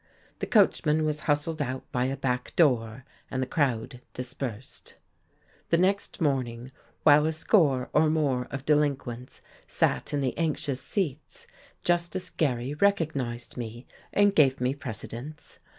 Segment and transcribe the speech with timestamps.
[0.39, 4.95] The coachman was hustled out by a back door, and the crowd dispersed.
[5.69, 6.71] The next morning,
[7.03, 11.45] while a score or more of delinquents sat in the anxious seats,
[11.83, 15.59] Justice Garry recognized me and gave me precedence.